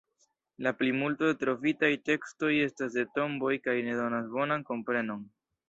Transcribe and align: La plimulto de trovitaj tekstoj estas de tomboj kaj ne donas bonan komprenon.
La 0.67 0.71
plimulto 0.79 1.27
de 1.31 1.35
trovitaj 1.43 1.91
tekstoj 2.09 2.51
estas 2.69 2.97
de 2.97 3.05
tomboj 3.21 3.55
kaj 3.69 3.79
ne 3.91 4.01
donas 4.03 4.35
bonan 4.39 4.69
komprenon. 4.75 5.25